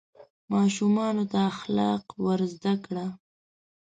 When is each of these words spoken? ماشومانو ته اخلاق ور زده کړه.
ماشومانو 0.53 1.23
ته 1.31 1.39
اخلاق 1.51 2.03
ور 2.23 2.39
زده 2.53 2.73
کړه. 2.85 3.05